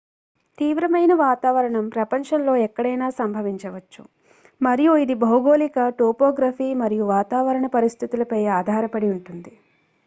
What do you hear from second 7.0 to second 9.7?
వాతావరణ పరిస్థితులపై ఆధారపడి ఉంటుంది